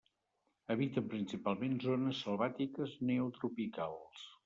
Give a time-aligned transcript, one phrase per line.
[0.75, 4.31] Habiten principalment zones selvàtiques neotropicals.